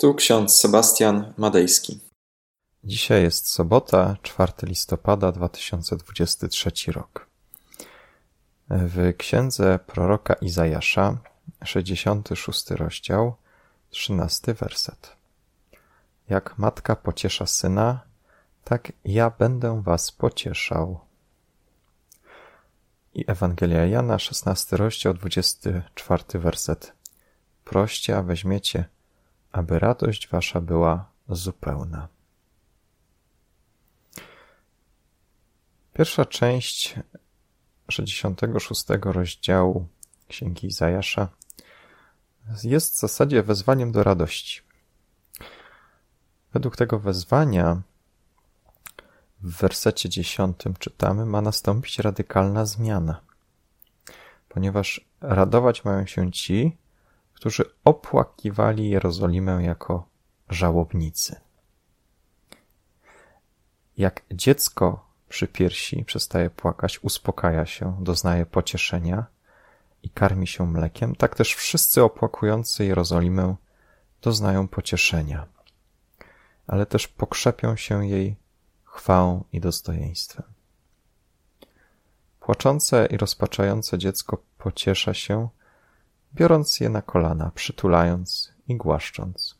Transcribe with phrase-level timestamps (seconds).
[0.00, 2.00] Tu ksiądz Sebastian Madejski.
[2.84, 7.26] Dzisiaj jest sobota, 4 listopada 2023 rok.
[8.70, 11.16] W księdze proroka Izajasza,
[11.64, 13.34] 66 rozdział,
[13.90, 15.16] 13 werset.
[16.28, 18.00] Jak matka pociesza syna,
[18.64, 21.00] tak ja będę was pocieszał.
[23.14, 26.92] I Ewangelia Jana, 16 rozdział, 24 werset.
[27.64, 28.84] Proście, a weźmiecie,
[29.52, 32.08] aby radość wasza była zupełna.
[35.92, 36.94] Pierwsza część
[37.90, 39.88] 66 rozdziału
[40.28, 41.28] Księgi Izajasza
[42.64, 44.62] jest w zasadzie wezwaniem do radości.
[46.52, 47.82] Według tego wezwania
[49.40, 53.20] w wersecie dziesiątym czytamy, ma nastąpić radykalna zmiana,
[54.48, 56.76] ponieważ radować mają się ci,
[57.38, 60.08] którzy opłakiwali Jerozolimę jako
[60.48, 61.40] żałobnicy.
[63.96, 69.26] Jak dziecko przy piersi przestaje płakać, uspokaja się, doznaje pocieszenia
[70.02, 73.56] i karmi się mlekiem, tak też wszyscy opłakujący Jerozolimę
[74.22, 75.46] doznają pocieszenia,
[76.66, 78.36] ale też pokrzepią się jej
[78.84, 80.46] chwałą i dostojeństwem.
[82.40, 85.48] Płaczące i rozpaczające dziecko pociesza się,
[86.34, 89.58] biorąc je na kolana, przytulając i głaszcząc.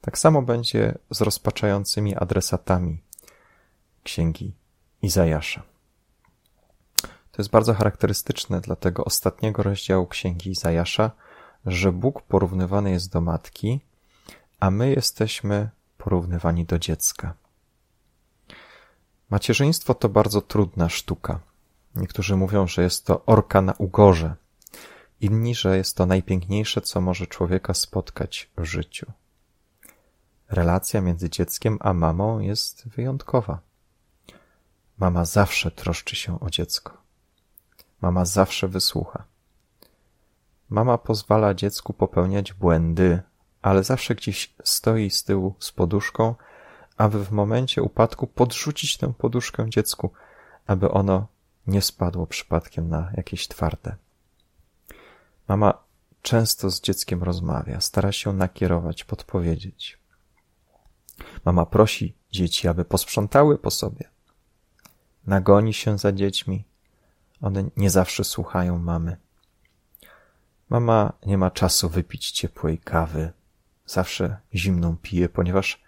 [0.00, 3.02] Tak samo będzie z rozpaczającymi adresatami
[4.02, 4.54] księgi
[5.02, 5.62] Izajasza.
[7.32, 11.10] To jest bardzo charakterystyczne dla tego ostatniego rozdziału księgi Izajasza,
[11.66, 13.80] że Bóg porównywany jest do matki,
[14.60, 17.34] a my jesteśmy porównywani do dziecka.
[19.30, 21.40] Macierzyństwo to bardzo trudna sztuka.
[21.96, 24.36] Niektórzy mówią, że jest to orka na ugorze,
[25.20, 29.12] inni, że jest to najpiękniejsze, co może człowieka spotkać w życiu.
[30.48, 33.58] Relacja między dzieckiem a mamą jest wyjątkowa.
[34.98, 36.96] Mama zawsze troszczy się o dziecko.
[38.00, 39.24] Mama zawsze wysłucha.
[40.70, 43.22] Mama pozwala dziecku popełniać błędy,
[43.62, 46.34] ale zawsze gdzieś stoi z tyłu z poduszką
[47.00, 50.10] aby w momencie upadku podrzucić tę poduszkę dziecku,
[50.66, 51.26] aby ono
[51.66, 53.96] nie spadło przypadkiem na jakieś twarde.
[55.50, 55.74] Mama
[56.22, 59.98] często z dzieckiem rozmawia, stara się nakierować, podpowiedzieć.
[61.44, 64.08] Mama prosi dzieci, aby posprzątały po sobie.
[65.26, 66.64] Nagoni się za dziećmi.
[67.42, 69.16] One nie zawsze słuchają mamy.
[70.68, 73.32] Mama nie ma czasu wypić ciepłej kawy.
[73.86, 75.82] Zawsze zimną pije, ponieważ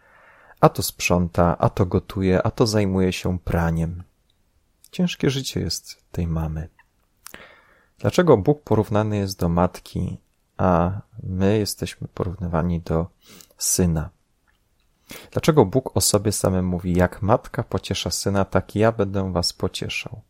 [0.60, 4.02] a to sprząta, a to gotuje, a to zajmuje się praniem.
[4.90, 6.68] Ciężkie życie jest tej mamy.
[8.02, 10.18] Dlaczego Bóg porównany jest do matki,
[10.56, 13.06] a my jesteśmy porównywani do
[13.58, 14.10] syna?
[15.30, 20.20] Dlaczego Bóg o sobie samym mówi, jak matka pociesza syna, tak ja będę was pocieszał?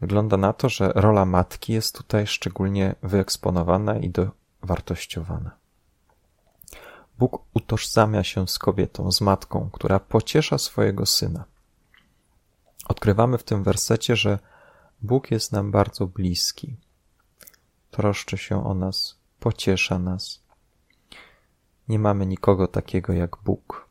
[0.00, 5.50] Wygląda na to, że rola matki jest tutaj szczególnie wyeksponowana i dowartościowana.
[7.18, 11.44] Bóg utożsamia się z kobietą, z matką, która pociesza swojego syna.
[12.88, 14.38] Odkrywamy w tym wersecie, że
[15.02, 16.76] Bóg jest nam bardzo bliski.
[17.90, 20.42] Troszczy się o nas, pociesza nas.
[21.88, 23.88] Nie mamy nikogo takiego jak Bóg.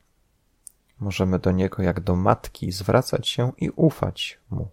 [0.99, 4.69] Możemy do Niego jak do matki zwracać się i ufać Mu.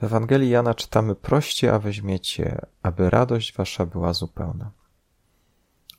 [0.00, 4.70] W Ewangelii Jana czytamy proście, a weźmiecie, aby radość wasza była zupełna.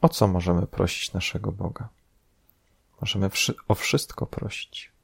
[0.01, 1.89] O co możemy prosić naszego Boga?
[3.01, 3.29] Możemy
[3.67, 4.94] o wszystko prosić.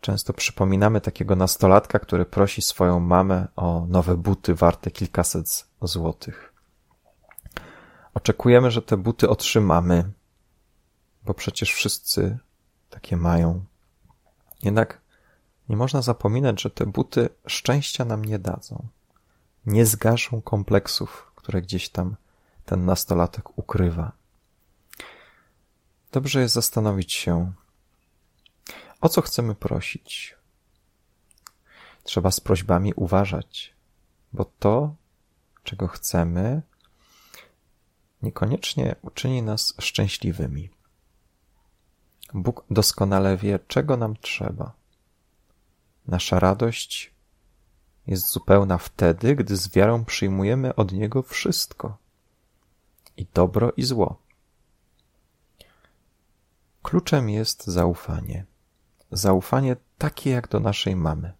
[0.00, 6.52] Często przypominamy takiego nastolatka, który prosi swoją mamę o nowe buty warte kilkaset złotych.
[8.14, 10.12] Oczekujemy, że te buty otrzymamy,
[11.24, 12.38] bo przecież wszyscy
[12.90, 13.64] takie mają.
[14.62, 15.00] Jednak
[15.68, 18.86] nie można zapominać, że te buty szczęścia nam nie dadzą.
[19.66, 22.16] Nie zgaszą kompleksów, które gdzieś tam
[22.64, 24.12] ten nastolatek ukrywa.
[26.12, 27.52] Dobrze jest zastanowić się,
[29.00, 30.36] o co chcemy prosić.
[32.02, 33.74] Trzeba z prośbami uważać,
[34.32, 34.94] bo to,
[35.62, 36.62] czego chcemy,
[38.22, 40.70] niekoniecznie uczyni nas szczęśliwymi.
[42.34, 44.72] Bóg doskonale wie, czego nam trzeba.
[46.06, 47.14] Nasza radość
[48.06, 51.98] jest zupełna wtedy, gdy z wiarą przyjmujemy od Niego wszystko
[53.16, 54.22] i dobro i zło.
[56.82, 58.46] Kluczem jest zaufanie.
[59.10, 61.32] Zaufanie takie jak do naszej mamy.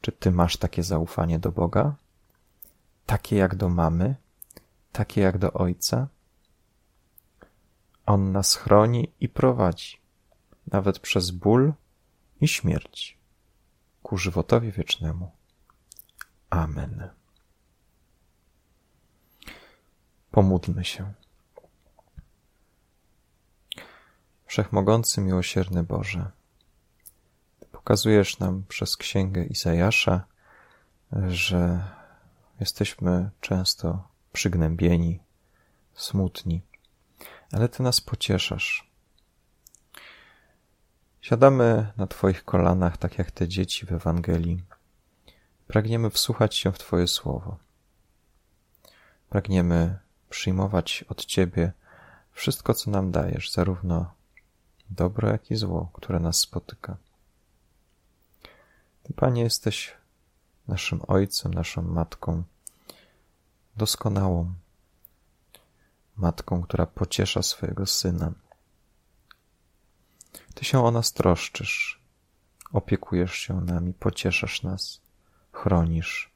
[0.00, 1.94] Czy ty masz takie zaufanie do Boga?
[3.06, 4.16] Takie jak do mamy?
[4.92, 6.08] takie jak do Ojca?
[8.06, 10.00] On nas chroni i prowadzi,
[10.66, 11.72] nawet przez ból
[12.40, 13.18] i śmierć,
[14.02, 15.30] ku żywotowi wiecznemu.
[16.50, 17.10] Amen.
[20.30, 21.12] Pomódlmy się.
[24.50, 26.30] Wszechmogący, miłosierny Boże,
[27.72, 30.24] pokazujesz nam przez księgę Izajasza,
[31.28, 31.84] że
[32.60, 35.20] jesteśmy często przygnębieni,
[35.94, 36.62] smutni,
[37.52, 38.90] ale Ty nas pocieszasz.
[41.20, 44.64] Siadamy na Twoich kolanach, tak jak te dzieci w Ewangelii.
[45.66, 47.58] Pragniemy wsłuchać się w Twoje słowo.
[49.28, 49.98] Pragniemy
[50.30, 51.72] przyjmować od Ciebie
[52.32, 54.19] wszystko, co nam dajesz, zarówno
[54.90, 56.96] dobro, jak i zło, które nas spotyka.
[59.02, 59.96] Ty, Panie, jesteś
[60.68, 62.42] naszym Ojcem, naszą Matką,
[63.76, 64.54] doskonałą
[66.16, 68.32] Matką, która pociesza swojego Syna.
[70.54, 72.00] Ty się o nas troszczysz,
[72.72, 75.00] opiekujesz się nami, pocieszasz nas,
[75.52, 76.30] chronisz.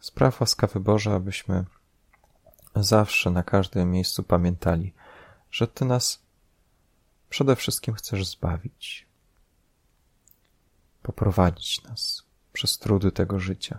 [0.00, 1.64] Spraw łaskawy Boże, abyśmy
[2.76, 4.92] zawsze na każdym miejscu pamiętali,
[5.50, 6.22] że Ty nas
[7.30, 9.06] przede wszystkim chcesz zbawić,
[11.02, 12.22] poprowadzić nas
[12.52, 13.78] przez trudy tego życia,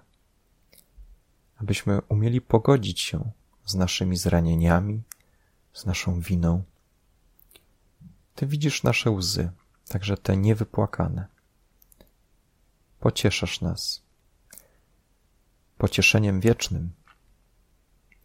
[1.58, 3.32] abyśmy umieli pogodzić się
[3.66, 5.04] z naszymi zranieniami,
[5.74, 6.64] z naszą winą.
[8.36, 9.52] Ty widzisz nasze łzy,
[9.88, 11.28] także te niewypłakane.
[13.00, 14.04] Pocieszasz nas
[15.82, 16.92] pocieszeniem wiecznym,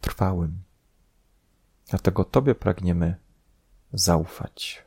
[0.01, 0.63] trwałym.
[1.89, 3.15] Dlatego Tobie pragniemy
[3.93, 4.86] zaufać.